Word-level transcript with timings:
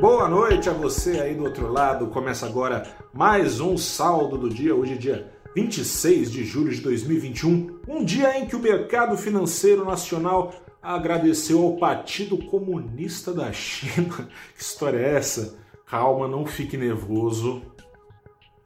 Boa 0.00 0.26
noite 0.26 0.70
a 0.70 0.72
você 0.72 1.20
aí 1.20 1.34
do 1.34 1.44
outro 1.44 1.70
lado. 1.70 2.06
Começa 2.06 2.46
agora 2.46 2.86
mais 3.12 3.60
um 3.60 3.76
saldo 3.76 4.38
do 4.38 4.48
dia. 4.48 4.74
Hoje 4.74 4.94
é 4.94 4.96
dia 4.96 5.30
26 5.54 6.32
de 6.32 6.42
julho 6.42 6.70
de 6.70 6.80
2021, 6.80 7.80
um 7.86 8.02
dia 8.02 8.38
em 8.38 8.46
que 8.46 8.56
o 8.56 8.60
mercado 8.60 9.14
financeiro 9.18 9.84
nacional 9.84 10.54
agradeceu 10.80 11.62
ao 11.62 11.76
Partido 11.76 12.38
Comunista 12.46 13.30
da 13.30 13.52
China. 13.52 14.26
Que 14.56 14.62
história 14.62 14.96
é 14.96 15.16
essa? 15.16 15.58
Calma, 15.84 16.26
não 16.26 16.46
fique 16.46 16.78
nervoso. 16.78 17.60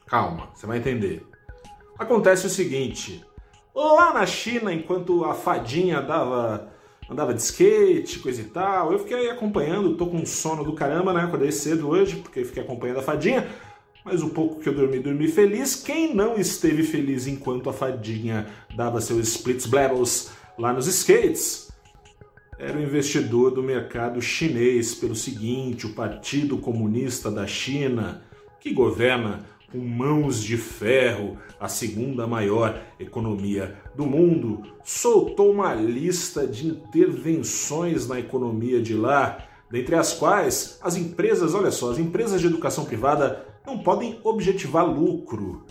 Calma, 0.07 0.51
você 0.55 0.69
vai 0.69 0.79
entender. 0.79 1.27
Acontece 1.99 2.47
o 2.47 2.51
seguinte: 2.51 3.25
lá 3.75 4.15
na 4.15 4.25
China, 4.25 4.73
enquanto 4.73 5.25
a 5.25 5.35
fadinha 5.35 6.01
dava 6.01 6.73
andava 7.09 7.35
de 7.35 7.43
skate, 7.43 8.19
coisa 8.19 8.41
e 8.41 8.45
tal. 8.45 8.93
Eu 8.93 8.99
fiquei 8.99 9.31
acompanhando, 9.31 9.97
tô 9.97 10.07
com 10.07 10.25
sono 10.25 10.65
do 10.65 10.73
caramba, 10.73 11.13
né? 11.13 11.23
Acordei 11.23 11.53
cedo 11.53 11.89
hoje, 11.89 12.17
porque 12.17 12.45
fiquei 12.45 12.63
acompanhando 12.63 13.01
a 13.01 13.03
fadinha. 13.03 13.49
Mas 14.05 14.23
o 14.23 14.31
pouco 14.31 14.61
que 14.61 14.69
eu 14.69 14.75
dormi, 14.75 14.99
dormi 14.99 15.29
feliz. 15.29 15.77
Quem 15.77 16.15
não 16.15 16.37
esteve 16.37 16.83
feliz 16.83 17.27
enquanto 17.27 17.71
a 17.71 17.73
fadinha 17.73 18.47
dava 18.77 19.01
seus 19.01 19.29
splits 19.29 19.67
blabbles 19.67 20.31
lá 20.59 20.73
nos 20.73 20.87
skates? 20.87 21.73
Era 22.59 22.79
o 22.79 22.83
investidor 22.83 23.51
do 23.51 23.63
mercado 23.63 24.21
chinês, 24.21 24.95
pelo 24.95 25.15
seguinte, 25.15 25.87
o 25.87 25.95
Partido 25.95 26.59
Comunista 26.59 27.31
da 27.31 27.47
China, 27.47 28.23
que 28.61 28.73
governa 28.73 29.45
com 29.71 29.79
mãos 29.79 30.43
de 30.43 30.57
ferro, 30.57 31.37
a 31.59 31.69
segunda 31.69 32.27
maior 32.27 32.81
economia 32.99 33.77
do 33.95 34.07
mundo, 34.07 34.63
soltou 34.85 35.51
uma 35.51 35.75
lista 35.75 36.47
de 36.47 36.69
intervenções 36.69 38.07
na 38.07 38.21
economia 38.21 38.81
de 38.81 38.95
lá, 38.95 39.39
dentre 39.71 39.95
as 39.95 40.13
quais 40.13 40.79
as 40.83 40.97
empresas, 40.97 41.55
olha 41.55 41.71
só, 41.71 41.91
as 41.91 41.99
empresas 41.99 42.41
de 42.41 42.47
educação 42.47 42.85
privada 42.85 43.47
não 43.67 43.79
podem 43.79 44.21
objetivar 44.23 44.87
lucro. 44.87 45.65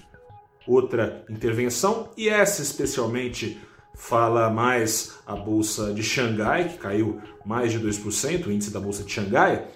Outra 0.67 1.25
intervenção, 1.29 2.09
e 2.17 2.29
essa 2.29 2.61
especialmente 2.61 3.59
fala 3.95 4.49
mais 4.49 5.19
a 5.25 5.35
bolsa 5.35 5.93
de 5.93 6.01
Xangai, 6.01 6.69
que 6.69 6.77
caiu 6.77 7.21
mais 7.45 7.71
de 7.71 7.79
2%, 7.79 8.47
o 8.47 8.51
índice 8.51 8.71
da 8.71 8.79
bolsa 8.79 9.03
de 9.03 9.11
Xangai, 9.11 9.67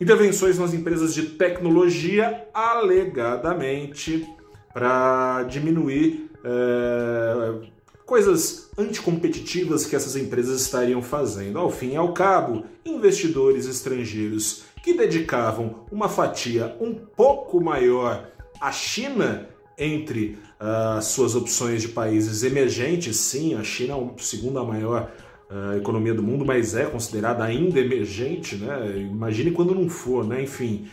Intervenções 0.00 0.58
nas 0.58 0.72
empresas 0.72 1.12
de 1.12 1.22
tecnologia, 1.22 2.46
alegadamente, 2.54 4.26
para 4.72 5.42
diminuir 5.44 6.30
é, 6.44 7.68
coisas 8.06 8.70
anticompetitivas 8.78 9.84
que 9.84 9.96
essas 9.96 10.14
empresas 10.14 10.60
estariam 10.60 11.02
fazendo. 11.02 11.58
Ao 11.58 11.70
fim 11.70 11.92
e 11.92 11.96
ao 11.96 12.12
cabo, 12.12 12.64
investidores 12.84 13.66
estrangeiros 13.66 14.62
que 14.82 14.94
dedicavam 14.94 15.84
uma 15.90 16.08
fatia 16.08 16.76
um 16.80 16.94
pouco 16.94 17.60
maior 17.60 18.30
à 18.60 18.70
China 18.70 19.48
entre 19.76 20.38
as 20.58 21.10
uh, 21.10 21.14
suas 21.14 21.34
opções 21.34 21.82
de 21.82 21.88
países 21.88 22.42
emergentes, 22.42 23.16
sim, 23.16 23.54
a 23.54 23.62
China 23.62 23.94
é 23.94 23.96
a 23.96 24.22
segunda 24.22 24.64
maior 24.64 25.12
a 25.50 25.76
economia 25.76 26.14
do 26.14 26.22
mundo, 26.22 26.44
mas 26.44 26.74
é 26.74 26.84
considerada 26.84 27.42
ainda 27.42 27.80
emergente, 27.80 28.56
né? 28.56 28.98
Imagine 28.98 29.50
quando 29.50 29.74
não 29.74 29.88
for, 29.88 30.26
né? 30.26 30.42
Enfim, 30.42 30.88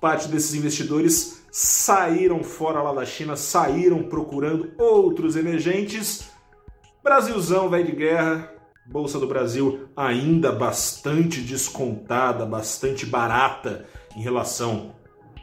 parte 0.00 0.28
desses 0.28 0.54
investidores 0.54 1.42
saíram 1.50 2.42
fora 2.42 2.82
lá 2.82 2.92
da 2.92 3.06
China, 3.06 3.34
saíram 3.34 4.02
procurando 4.02 4.72
outros 4.76 5.36
emergentes. 5.36 6.28
Brasilzão, 7.02 7.70
velho 7.70 7.86
de 7.86 7.92
guerra, 7.92 8.52
Bolsa 8.84 9.18
do 9.18 9.26
Brasil 9.26 9.88
ainda 9.96 10.52
bastante 10.52 11.40
descontada, 11.40 12.46
bastante 12.46 13.04
barata 13.04 13.86
em 14.16 14.20
relação 14.20 14.94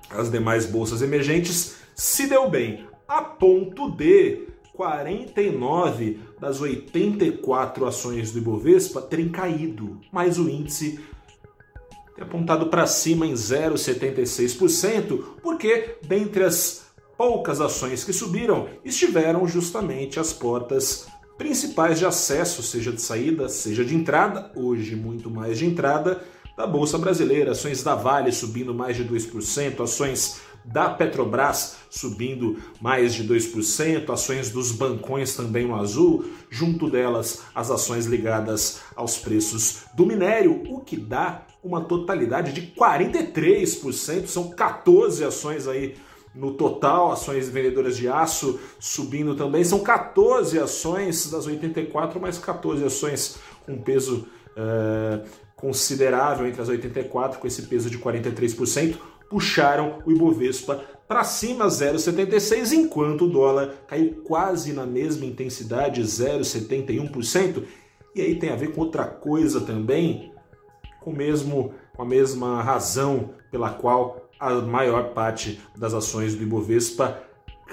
às 0.09 0.31
demais 0.31 0.65
bolsas 0.65 1.01
emergentes, 1.01 1.77
se 1.95 2.27
deu 2.27 2.49
bem, 2.49 2.87
a 3.07 3.21
ponto 3.21 3.91
de 3.91 4.47
49 4.73 6.19
das 6.39 6.59
84 6.59 7.85
ações 7.85 8.31
do 8.31 8.39
Ibovespa 8.39 9.01
terem 9.01 9.29
caído, 9.29 10.01
mas 10.11 10.37
o 10.39 10.49
índice 10.49 10.99
tem 12.15 12.23
apontado 12.23 12.67
para 12.67 12.85
cima 12.85 13.25
em 13.25 13.33
0,76%, 13.33 15.23
porque 15.41 15.97
dentre 16.05 16.43
as 16.43 16.83
poucas 17.17 17.61
ações 17.61 18.03
que 18.03 18.11
subiram 18.11 18.67
estiveram 18.83 19.47
justamente 19.47 20.19
as 20.19 20.33
portas 20.33 21.07
principais 21.37 21.99
de 21.99 22.05
acesso, 22.05 22.61
seja 22.61 22.91
de 22.91 23.01
saída, 23.01 23.49
seja 23.49 23.83
de 23.83 23.95
entrada, 23.95 24.51
hoje 24.55 24.95
muito 24.95 25.29
mais 25.29 25.57
de 25.59 25.65
entrada, 25.65 26.23
da 26.55 26.67
Bolsa 26.67 26.97
Brasileira. 26.97 27.51
Ações 27.51 27.83
da 27.83 27.95
Vale 27.95 28.31
subindo 28.31 28.73
mais 28.73 28.95
de 28.95 29.03
2%, 29.03 29.81
ações 29.81 30.41
da 30.65 30.89
Petrobras 30.89 31.77
subindo 31.89 32.57
mais 32.81 33.13
de 33.13 33.23
2%, 33.23 34.09
ações 34.09 34.49
dos 34.49 34.71
bancões 34.71 35.35
também 35.35 35.67
no 35.67 35.75
azul, 35.75 36.25
junto 36.49 36.89
delas 36.89 37.43
as 37.53 37.69
ações 37.69 38.05
ligadas 38.05 38.81
aos 38.95 39.17
preços 39.17 39.83
do 39.93 40.05
minério, 40.05 40.63
o 40.69 40.79
que 40.79 40.97
dá 40.97 41.45
uma 41.63 41.81
totalidade 41.81 42.51
de 42.51 42.73
43%, 42.73 44.27
são 44.27 44.49
14 44.49 45.23
ações 45.23 45.67
aí 45.67 45.95
no 46.33 46.53
total, 46.53 47.11
ações 47.11 47.47
vendedoras 47.47 47.95
de 47.95 48.07
aço 48.07 48.59
subindo 48.79 49.35
também, 49.35 49.63
são 49.63 49.79
14 49.79 50.57
ações 50.59 51.29
das 51.29 51.45
84, 51.45 52.19
mais 52.19 52.39
14 52.39 52.83
ações 52.83 53.37
com 53.65 53.77
peso 53.77 54.27
é, 54.57 55.21
considerável 55.55 56.47
entre 56.47 56.61
as 56.61 56.69
84, 56.69 57.39
com 57.39 57.47
esse 57.47 57.63
peso 57.63 57.89
de 57.89 57.97
43% 57.97 58.95
puxaram 59.33 60.03
o 60.05 60.11
Ibovespa 60.11 60.83
para 61.07 61.23
cima 61.23 61.65
0,76, 61.65 62.71
enquanto 62.71 63.25
o 63.25 63.29
dólar 63.29 63.73
caiu 63.87 64.21
quase 64.23 64.71
na 64.73 64.85
mesma 64.85 65.25
intensidade, 65.25 66.03
0,71%. 66.03 67.63
E 68.15 68.21
aí 68.21 68.35
tem 68.35 68.51
a 68.51 68.55
ver 68.55 68.73
com 68.73 68.81
outra 68.81 69.05
coisa 69.05 69.61
também, 69.61 70.31
com, 71.01 71.11
mesmo, 71.11 71.73
com 71.95 72.03
a 72.03 72.05
mesma 72.05 72.61
razão 72.61 73.31
pela 73.49 73.71
qual 73.71 74.29
a 74.39 74.53
maior 74.53 75.15
parte 75.15 75.59
das 75.75 75.95
ações 75.95 76.35
do 76.35 76.43
Ibovespa 76.43 77.19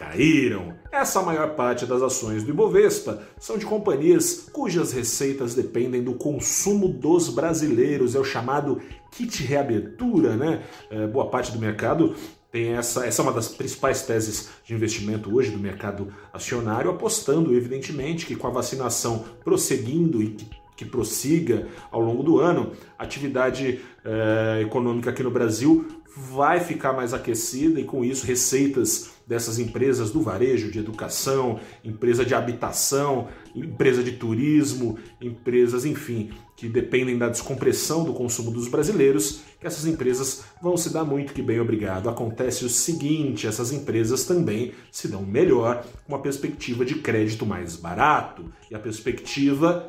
caíram. 0.01 0.75
Essa 0.91 1.21
maior 1.21 1.55
parte 1.55 1.85
das 1.85 2.01
ações 2.01 2.43
do 2.43 2.51
Ibovespa 2.51 3.23
são 3.39 3.59
de 3.59 3.67
companhias 3.67 4.49
cujas 4.51 4.93
receitas 4.93 5.55
dependem 5.55 6.03
do 6.03 6.15
consumo 6.15 6.89
dos 6.89 7.29
brasileiros, 7.29 8.15
é 8.15 8.19
o 8.19 8.25
chamado 8.25 8.81
kit 9.11 9.43
reabertura, 9.43 10.37
né? 10.37 10.63
É, 10.91 11.07
boa 11.07 11.29
parte 11.29 11.53
do 11.53 11.59
mercado 11.59 12.15
tem 12.51 12.73
essa, 12.73 13.07
essa 13.07 13.21
é 13.21 13.23
uma 13.23 13.33
das 13.33 13.49
principais 13.49 14.03
teses 14.03 14.49
de 14.65 14.75
investimento 14.75 15.33
hoje 15.33 15.51
do 15.51 15.59
mercado 15.59 16.13
acionário, 16.33 16.91
apostando, 16.91 17.55
evidentemente, 17.55 18.25
que 18.25 18.35
com 18.35 18.47
a 18.47 18.51
vacinação 18.51 19.25
prosseguindo 19.45 20.23
e 20.23 20.31
que 20.31 20.61
que 20.81 20.85
prossiga 20.87 21.69
ao 21.91 22.01
longo 22.01 22.23
do 22.23 22.39
ano, 22.39 22.73
a 22.99 23.05
atividade 23.05 23.81
é, 24.03 24.63
econômica 24.63 25.11
aqui 25.11 25.23
no 25.23 25.31
Brasil 25.31 25.87
vai 26.17 26.59
ficar 26.59 26.95
mais 26.95 27.13
aquecida 27.13 27.79
e 27.79 27.85
com 27.85 28.03
isso 28.03 28.27
receitas 28.27 29.11
dessas 29.31 29.61
empresas 29.61 30.11
do 30.11 30.21
varejo, 30.21 30.73
de 30.73 30.81
educação, 30.81 31.61
empresa 31.85 32.25
de 32.25 32.35
habitação, 32.35 33.29
empresa 33.55 34.03
de 34.03 34.11
turismo, 34.11 34.99
empresas, 35.21 35.85
enfim, 35.85 36.33
que 36.57 36.69
dependem 36.69 37.17
da 37.17 37.29
descompressão 37.29 38.03
do 38.03 38.13
consumo 38.13 38.51
dos 38.51 38.67
brasileiros, 38.67 39.43
que 39.61 39.69
essas 39.69 39.87
empresas 39.87 40.43
vão 40.61 40.77
se 40.77 40.93
dar 40.93 41.05
muito 41.05 41.33
que 41.33 41.43
bem 41.43 41.61
obrigado. 41.61 42.09
Acontece 42.09 42.65
o 42.65 42.69
seguinte, 42.69 43.47
essas 43.47 43.71
empresas 43.71 44.25
também 44.25 44.73
se 44.91 45.07
dão 45.07 45.23
melhor 45.23 45.87
com 46.05 46.15
uma 46.15 46.21
perspectiva 46.21 46.85
de 46.85 46.97
crédito 46.97 47.47
mais 47.47 47.77
barato. 47.77 48.53
E 48.69 48.75
a 48.75 48.81
perspectiva 48.81 49.87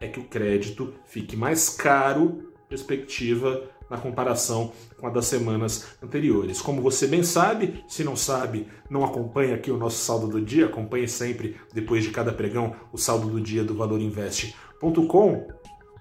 é 0.00 0.08
que 0.08 0.20
o 0.20 0.24
crédito 0.24 0.94
fique 1.04 1.36
mais 1.36 1.68
caro, 1.68 2.50
perspectiva 2.66 3.62
na 3.90 3.98
comparação 3.98 4.72
com 4.98 5.06
a 5.08 5.10
das 5.10 5.26
semanas 5.26 5.88
anteriores. 6.00 6.62
Como 6.62 6.80
você 6.80 7.08
bem 7.08 7.24
sabe, 7.24 7.84
se 7.88 8.04
não 8.04 8.14
sabe, 8.14 8.68
não 8.88 9.04
acompanha 9.04 9.56
aqui 9.56 9.70
o 9.70 9.76
nosso 9.76 10.04
saldo 10.04 10.28
do 10.28 10.40
dia, 10.40 10.66
acompanhe 10.66 11.08
sempre, 11.08 11.56
depois 11.74 12.04
de 12.04 12.10
cada 12.10 12.32
pregão, 12.32 12.76
o 12.92 12.96
saldo 12.96 13.28
do 13.28 13.40
dia 13.40 13.64
do 13.64 13.74
valorinvest.com. 13.74 15.48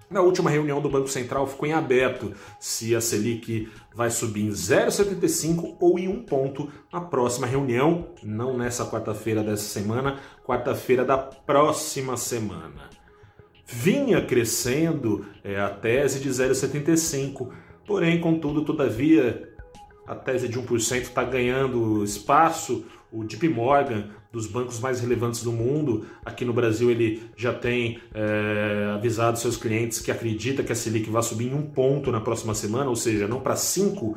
Na 0.10 0.22
última 0.22 0.50
reunião 0.50 0.82
do 0.82 0.90
Banco 0.90 1.08
Central 1.08 1.46
ficou 1.46 1.68
em 1.68 1.74
aberto 1.74 2.34
se 2.60 2.96
a 2.96 3.02
Selic 3.02 3.72
vai 3.94 4.10
subir 4.10 4.44
em 4.44 4.50
0,75 4.50 5.78
ou 5.80 6.00
em 6.00 6.08
um 6.08 6.24
ponto 6.24 6.72
na 6.92 7.00
próxima 7.00 7.46
reunião, 7.46 8.08
não 8.24 8.58
nessa 8.58 8.86
quarta-feira 8.88 9.44
dessa 9.44 9.66
semana, 9.66 10.20
quarta-feira 10.44 11.06
da 11.06 11.18
próxima 11.18 12.18
semana 12.18 12.90
vinha 13.72 14.26
crescendo 14.26 15.26
é, 15.44 15.60
a 15.60 15.70
tese 15.70 16.20
de 16.20 16.30
0,75, 16.30 17.50
porém, 17.90 18.20
contudo, 18.22 18.64
todavia, 18.64 19.50
a 20.06 20.14
tese 20.14 20.48
de 20.48 20.60
1% 20.60 21.02
está 21.02 21.24
ganhando 21.24 22.04
espaço. 22.04 22.86
O 23.12 23.24
JP 23.24 23.50
Morgan, 23.50 24.12
dos 24.32 24.46
bancos 24.46 24.80
mais 24.80 25.00
relevantes 25.00 25.44
do 25.44 25.52
mundo. 25.52 26.06
Aqui 26.24 26.46
no 26.46 26.54
Brasil 26.54 26.92
ele 26.92 27.24
já 27.36 27.52
tem 27.52 28.00
é, 28.14 28.92
avisado 28.94 29.40
seus 29.40 29.58
clientes 29.58 30.00
que 30.00 30.12
acredita 30.12 30.62
que 30.64 30.72
a 30.72 30.76
Selic 30.76 31.10
vai 31.10 31.24
subir 31.24 31.48
em 31.48 31.56
um 31.56 31.64
ponto 31.64 32.12
na 32.12 32.22
próxima 32.22 32.54
semana, 32.54 32.90
ou 32.90 32.96
seja, 32.96 33.28
não 33.28 33.40
para 33.40 33.56
5% 33.56 34.16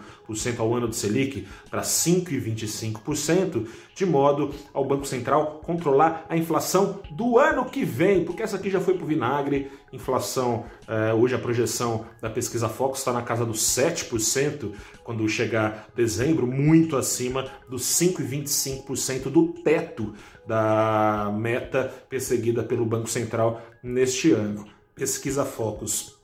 ao 0.58 0.74
ano 0.74 0.88
de 0.88 0.96
Selic, 0.96 1.46
para 1.70 1.80
5,25%, 1.80 3.66
de 3.94 4.04
modo 4.04 4.50
ao 4.74 4.84
Banco 4.84 5.06
Central 5.06 5.62
controlar 5.64 6.26
a 6.28 6.36
inflação 6.36 7.00
do 7.10 7.38
ano 7.38 7.64
que 7.64 7.84
vem, 7.84 8.24
porque 8.24 8.42
essa 8.42 8.56
aqui 8.56 8.68
já 8.68 8.80
foi 8.80 8.94
para 8.94 9.04
o 9.04 9.06
vinagre. 9.08 9.70
Inflação, 9.92 10.64
é, 10.88 11.12
hoje 11.12 11.34
a 11.34 11.38
projeção 11.38 12.06
da 12.20 12.30
pesquisa 12.30 12.68
Focus 12.68 13.00
está 13.00 13.12
na 13.12 13.22
casa 13.22 13.44
dos 13.44 13.60
7%, 13.60 14.72
quando 15.04 15.28
chegar 15.28 15.88
dezembro, 15.94 16.46
muito 16.46 16.96
acima 16.96 17.46
dos 17.68 17.82
5,25% 17.82 19.24
do 19.24 19.48
teto 19.48 20.01
da 20.46 21.32
meta 21.36 21.92
perseguida 22.08 22.62
pelo 22.62 22.86
Banco 22.86 23.08
Central 23.08 23.60
neste 23.82 24.32
ano. 24.32 24.66
Pesquisa 24.94 25.44
Focus. 25.44 26.18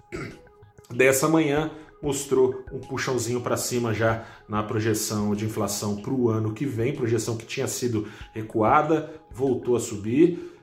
Dessa 0.90 1.28
manhã 1.28 1.70
mostrou 2.02 2.64
um 2.72 2.78
puxãozinho 2.78 3.40
para 3.40 3.56
cima 3.56 3.92
já 3.92 4.24
na 4.48 4.62
projeção 4.62 5.34
de 5.34 5.44
inflação 5.44 5.96
para 5.96 6.12
o 6.12 6.28
ano 6.28 6.52
que 6.52 6.64
vem, 6.64 6.94
projeção 6.94 7.36
que 7.36 7.44
tinha 7.44 7.66
sido 7.66 8.06
recuada, 8.32 9.12
voltou 9.30 9.76
a 9.76 9.80
subir, 9.80 10.54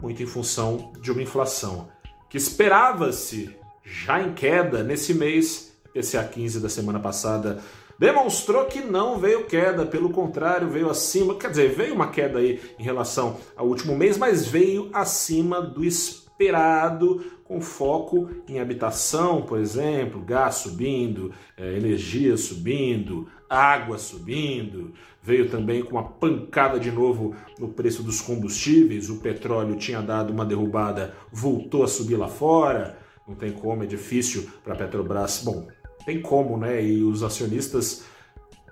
muito 0.00 0.22
em 0.22 0.26
função 0.26 0.92
de 1.00 1.10
uma 1.10 1.22
inflação 1.22 1.88
que 2.28 2.36
esperava-se 2.36 3.56
já 3.82 4.20
em 4.22 4.34
queda 4.34 4.82
nesse 4.82 5.14
mês, 5.14 5.72
PCA 5.92 6.22
15 6.24 6.60
da 6.60 6.68
semana 6.68 7.00
passada 7.00 7.60
demonstrou 7.98 8.64
que 8.66 8.80
não 8.80 9.18
veio 9.18 9.46
queda, 9.46 9.84
pelo 9.84 10.10
contrário, 10.10 10.68
veio 10.68 10.88
acima, 10.88 11.34
quer 11.34 11.50
dizer, 11.50 11.74
veio 11.74 11.94
uma 11.94 12.08
queda 12.08 12.38
aí 12.38 12.60
em 12.78 12.82
relação 12.82 13.36
ao 13.56 13.66
último 13.66 13.96
mês, 13.96 14.16
mas 14.16 14.46
veio 14.46 14.88
acima 14.92 15.60
do 15.60 15.84
esperado, 15.84 17.24
com 17.48 17.60
foco 17.62 18.28
em 18.46 18.60
habitação, 18.60 19.42
por 19.42 19.58
exemplo, 19.58 20.20
gás 20.20 20.56
subindo, 20.56 21.32
é, 21.56 21.76
energia 21.76 22.36
subindo, 22.36 23.26
água 23.48 23.96
subindo. 23.96 24.92
Veio 25.22 25.48
também 25.48 25.82
com 25.82 25.92
uma 25.92 26.04
pancada 26.04 26.78
de 26.78 26.92
novo 26.92 27.34
no 27.58 27.68
preço 27.68 28.02
dos 28.02 28.20
combustíveis. 28.20 29.08
O 29.08 29.16
petróleo 29.16 29.76
tinha 29.76 30.02
dado 30.02 30.32
uma 30.32 30.44
derrubada, 30.44 31.14
voltou 31.32 31.82
a 31.82 31.88
subir 31.88 32.16
lá 32.16 32.28
fora. 32.28 32.98
Não 33.26 33.34
tem 33.34 33.52
como, 33.52 33.82
é 33.82 33.86
difícil 33.86 34.48
para 34.62 34.74
a 34.74 34.76
Petrobras. 34.76 35.42
Bom, 35.44 35.68
tem 36.08 36.22
como, 36.22 36.56
né? 36.56 36.82
E 36.82 37.04
os 37.04 37.22
acionistas 37.22 38.04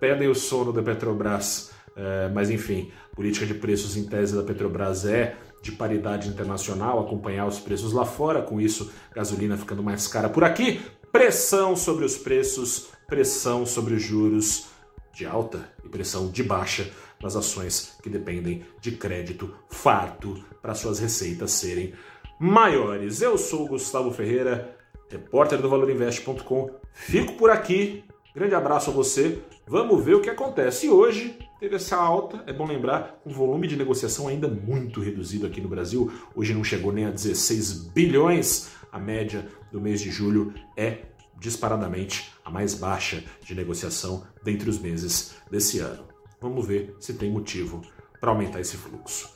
pedem 0.01 0.27
o 0.27 0.35
sono 0.35 0.73
da 0.73 0.83
Petrobras. 0.83 1.71
É, 1.95 2.31
mas 2.31 2.49
enfim, 2.49 2.91
política 3.15 3.45
de 3.45 3.53
preços 3.53 3.95
em 3.95 4.05
tese 4.05 4.35
da 4.35 4.43
Petrobras 4.43 5.05
é 5.05 5.37
de 5.63 5.73
paridade 5.73 6.31
internacional, 6.31 6.99
acompanhar 6.99 7.47
os 7.47 7.59
preços 7.59 7.93
lá 7.93 8.07
fora, 8.07 8.41
com 8.41 8.59
isso, 8.59 8.91
gasolina 9.15 9.57
ficando 9.57 9.83
mais 9.83 10.09
cara 10.09 10.31
por 10.31 10.45
aqui, 10.45 10.81
pressão 11.13 11.77
sobre 11.77 12.07
os 12.07 12.17
preços, 12.17 12.89
pressão 13.07 13.67
sobre 13.67 13.95
os 13.95 14.03
juros 14.03 14.69
de 15.13 15.27
alta 15.27 15.69
e 15.85 15.89
pressão 15.89 16.31
de 16.31 16.43
baixa 16.43 16.91
nas 17.23 17.37
ações 17.37 17.99
que 18.03 18.09
dependem 18.09 18.65
de 18.81 18.93
crédito 18.93 19.55
farto 19.69 20.43
para 20.63 20.75
suas 20.75 20.99
receitas 20.99 21.51
serem 21.51 21.93
maiores. 22.41 23.21
Eu 23.21 23.37
sou 23.37 23.65
o 23.65 23.69
Gustavo 23.69 24.11
Ferreira 24.11 24.77
repórter 25.09 25.61
do 25.61 25.69
valorinvest.com. 25.69 26.71
Fico 26.93 27.35
por 27.35 27.51
aqui. 27.51 28.05
Grande 28.35 28.55
abraço 28.55 28.91
a 28.91 28.93
você. 28.93 29.39
Vamos 29.67 30.05
ver 30.05 30.15
o 30.15 30.21
que 30.21 30.31
acontece. 30.31 30.87
E 30.87 30.91
hoje 30.91 31.39
teve 31.59 31.77
essa 31.77 31.97
alta, 31.97 32.43
é 32.47 32.53
bom 32.53 32.67
lembrar, 32.67 33.21
um 33.25 33.33
volume 33.33 33.67
de 33.67 33.77
negociação 33.77 34.29
ainda 34.29 34.47
muito 34.47 35.01
reduzido 35.01 35.47
aqui 35.47 35.61
no 35.61 35.69
Brasil. 35.69 36.13
Hoje 36.35 36.53
não 36.53 36.63
chegou 36.63 36.93
nem 36.93 37.07
a 37.07 37.11
16 37.11 37.89
bilhões. 37.89 38.71
A 38.93 38.99
média 38.99 39.47
do 39.73 39.81
mês 39.81 40.01
de 40.01 40.11
julho 40.11 40.55
é 40.77 40.99
disparadamente 41.39 42.33
a 42.45 42.51
mais 42.51 42.75
baixa 42.75 43.23
de 43.43 43.55
negociação 43.55 44.27
dentre 44.43 44.71
os 44.71 44.79
meses 44.79 45.35
desse 45.51 45.81
ano. 45.81 46.07
Vamos 46.41 46.67
ver 46.67 46.95
se 47.01 47.15
tem 47.15 47.31
motivo 47.31 47.83
para 48.21 48.31
aumentar 48.31 48.61
esse 48.61 48.77
fluxo. 48.77 49.36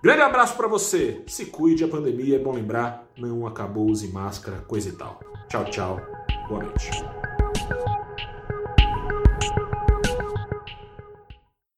Grande 0.00 0.22
abraço 0.22 0.56
para 0.56 0.68
você. 0.68 1.22
Se 1.26 1.46
cuide, 1.46 1.82
a 1.82 1.88
pandemia 1.88 2.36
é 2.36 2.38
bom 2.38 2.52
lembrar, 2.52 3.04
não 3.16 3.46
acabou, 3.46 3.86
use 3.86 4.06
máscara, 4.08 4.58
coisa 4.58 4.90
e 4.90 4.92
tal. 4.92 5.18
Tchau, 5.48 5.64
tchau. 5.64 6.00
Boa 6.48 6.62
noite. 6.62 7.17